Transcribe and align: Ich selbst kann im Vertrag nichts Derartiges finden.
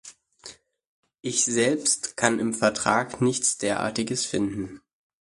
Ich 1.21 1.43
selbst 1.45 2.17
kann 2.17 2.39
im 2.39 2.55
Vertrag 2.55 3.21
nichts 3.21 3.59
Derartiges 3.59 4.25
finden. 4.25 4.81